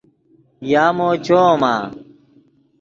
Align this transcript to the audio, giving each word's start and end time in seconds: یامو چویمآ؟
یامو 0.71 1.09
چویمآ؟ 1.25 1.73